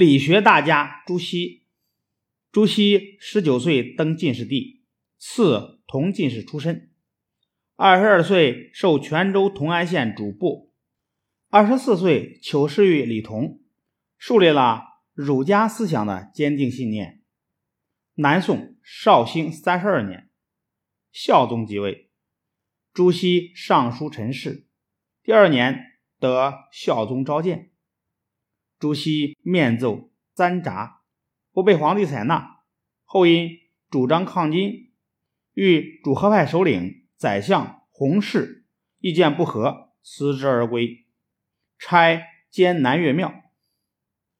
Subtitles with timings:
[0.00, 1.66] 理学大家朱熹。
[2.50, 4.80] 朱熹十九岁登进士第，
[5.18, 6.90] 赐同进士出身。
[7.76, 10.72] 二十二岁受泉州同安县主簿。
[11.50, 13.60] 二十四岁求师于李同，
[14.16, 17.20] 树立了儒家思想的坚定信念。
[18.14, 20.30] 南宋绍兴三十二年，
[21.12, 22.08] 孝宗即位，
[22.94, 24.66] 朱熹上书陈氏。
[25.22, 27.69] 第二年得孝宗召见，
[28.80, 31.02] 朱熹面奏三札，
[31.52, 32.62] 不被皇帝采纳。
[33.04, 33.50] 后因
[33.90, 34.90] 主张抗金，
[35.52, 38.64] 与主和派首领宰相洪氏
[38.98, 41.06] 意见不合，辞职而归，
[41.78, 43.42] 差兼南岳庙。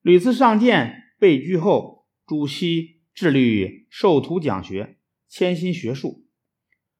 [0.00, 4.96] 屡次上谏被拒后，朱熹致力于授徒讲学，
[5.28, 6.24] 潜心学术，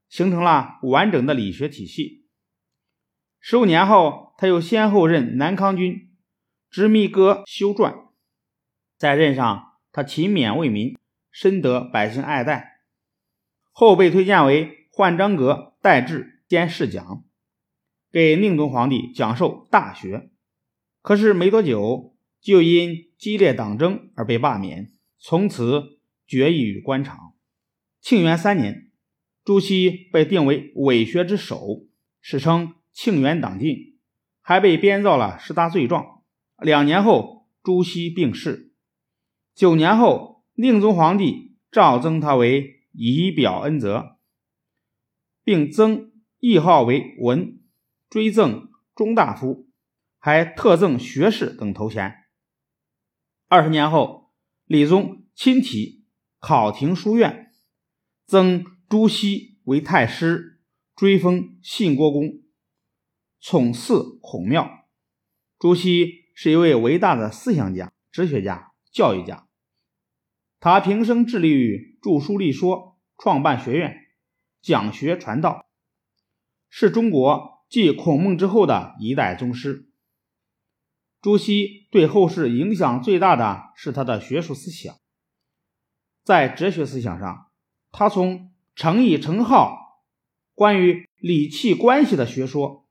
[0.09, 2.27] 形成了完整的理学体系。
[3.41, 6.12] 十五年后，他又先后任南康军
[6.73, 8.07] 执秘阁修撰，
[8.97, 10.97] 在任上，他勤勉为民，
[11.31, 12.81] 深得百姓爱戴。
[13.73, 17.25] 后被推荐为焕章阁待制兼侍讲，
[18.11, 20.17] 给宁宗皇帝讲授《大学》。
[21.03, 27.35] 可是没多久，就因激烈党争而被罢免，从此绝役于官场。
[28.01, 28.91] 庆元三年，
[29.45, 31.85] 朱熹被定为伪学之首，
[32.23, 32.77] 史称。
[32.95, 33.99] 庆元党禁，
[34.41, 36.12] 还被编造了十大罪状。
[36.63, 38.73] 两年后，朱熹病逝。
[39.55, 44.19] 九年后，宁宗皇帝诏增他为仪表恩泽，
[45.43, 47.61] 并增谥号为文，
[48.09, 49.69] 追赠中大夫，
[50.19, 52.15] 还特赠学士等头衔。
[53.49, 54.33] 二十年后，
[54.65, 56.05] 李宗亲提
[56.39, 57.53] 考亭书院，
[58.27, 60.61] 增朱熹为太师，
[60.95, 62.41] 追封信国公。
[63.41, 64.87] 宠祀孔庙。
[65.59, 69.47] 朱熹是一位伟大的思想家、哲学家、教育家。
[70.59, 73.97] 他平生致力于著书立说，创办学院，
[74.61, 75.65] 讲学传道，
[76.69, 79.89] 是中国继孔孟之后的一代宗师。
[81.21, 84.97] 朱熹对后世影响最大的是他的学术思想。
[86.25, 87.53] 在哲学思想上，
[87.93, 89.79] 他从程颐、程颢
[90.57, 92.89] 关于理气关系的学说。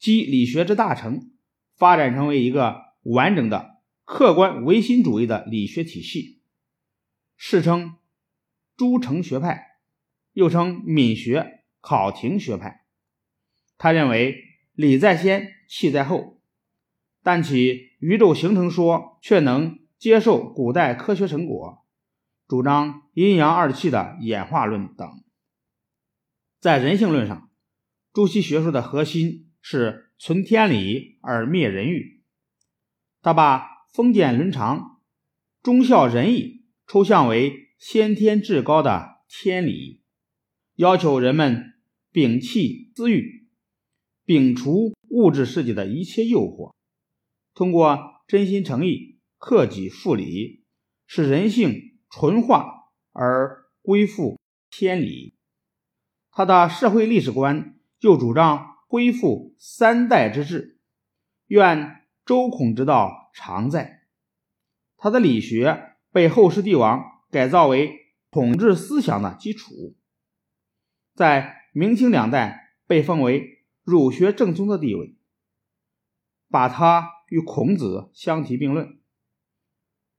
[0.00, 1.31] 集理学之大成，
[1.76, 6.40] 发展成为一个完整的客观唯心主义的理学体系，
[7.36, 7.96] 世称
[8.76, 9.78] 朱程学派，
[10.32, 12.84] 又称闽学、考亭学派。
[13.78, 14.36] 他认为
[14.72, 16.40] 理在先，气在后，
[17.22, 21.84] 但其宇宙形成说却能接受古代科学成果，
[22.46, 25.08] 主张阴阳二气的演化论等。
[26.60, 27.50] 在人性论上，
[28.12, 29.48] 朱熹学术的核心。
[29.64, 32.22] 是存天理而灭人欲，
[33.22, 35.02] 他把封建伦常、
[35.64, 40.00] 忠孝仁义抽象为先天至高的天理，
[40.76, 41.74] 要求人们
[42.12, 43.48] 摒弃私欲，
[44.24, 46.72] 摒除物质世界的一切诱惑，
[47.52, 50.62] 通过真心诚意、克己复礼，
[51.04, 54.38] 使人性纯化而归附
[54.70, 55.34] 天理。
[56.30, 58.71] 他的社会历史观又主张。
[58.92, 60.78] 恢复三代之治，
[61.46, 64.02] 愿周孔之道常在。
[64.98, 69.96] 他的理学被后世帝王改造为统治思想的基础，
[71.14, 75.16] 在明清两代被封为儒学正宗的地位，
[76.50, 79.00] 把他与孔子相提并论。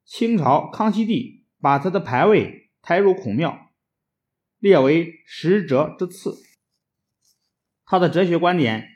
[0.03, 3.69] 清朝康熙帝把他的牌位抬入孔庙，
[4.57, 6.41] 列为十哲之次。
[7.85, 8.87] 他的哲学观点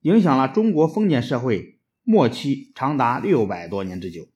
[0.00, 4.28] 影响了中国封建社会末期长达六百多年之久。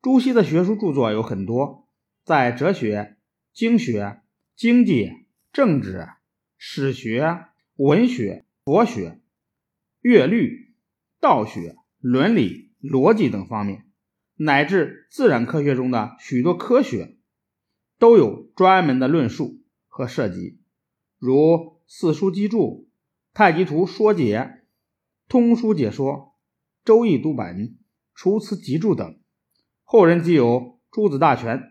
[0.00, 1.88] 朱熹的学术著作有很多，
[2.24, 3.16] 在哲学、
[3.52, 4.22] 经学、
[4.56, 5.10] 经济、
[5.52, 6.08] 政治、
[6.56, 9.20] 史学、文学、佛学、
[10.00, 10.74] 乐律、
[11.20, 13.84] 道学、伦理、逻辑等方面，
[14.36, 17.18] 乃至自然科学中的许多科学，
[17.98, 20.60] 都有专门的论述和涉及，
[21.18, 21.34] 如
[21.86, 22.86] 《四书集注》。
[23.32, 24.64] 太极图说解、
[25.28, 26.34] 通书解说、
[26.84, 27.78] 周易读本、
[28.12, 29.20] 楚辞集注等，
[29.84, 30.60] 后人即有
[30.90, 31.58] 《诸子大全》《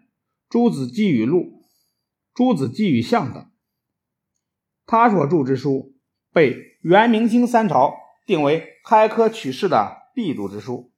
[0.49, 1.37] 诸子记语录》
[2.33, 3.51] 《诸子记语象》等。
[4.85, 5.95] 他所著之书
[6.31, 7.93] 被元、明清三朝
[8.25, 10.93] 定为开科取士的必读之书。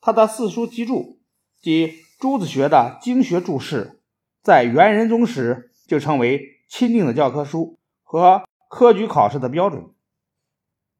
[0.00, 1.20] 他的四书集注
[1.62, 4.02] 及诸子学的经学注释，
[4.42, 8.42] 在元仁宗时就成为钦定的教科书和。
[8.74, 9.94] 科举考试的标准。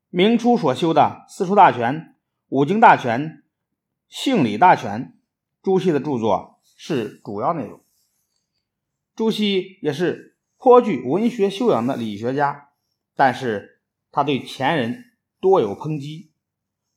[0.08, 1.94] 明初所修的《四书大全》
[2.46, 3.20] 《五经大全》
[4.08, 5.18] 性理大全，
[5.60, 7.80] 朱熹的著作是主要内容。
[9.16, 12.68] 朱熹也是颇具文学修养的理学家，
[13.16, 13.82] 但是
[14.12, 15.06] 他对前人
[15.40, 16.30] 多有抨击，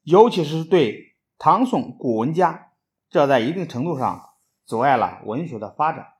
[0.04, 2.74] 尤其是对唐宋古文家，
[3.10, 4.30] 这在一定程度上
[4.64, 6.17] 阻碍了文学的发展。